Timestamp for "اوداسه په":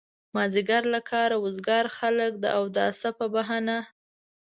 2.59-3.25